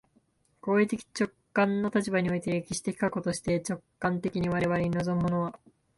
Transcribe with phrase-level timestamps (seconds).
[0.61, 5.59] 行為的直観の立場において、歴史的過去として、直観的に我々に臨むものは、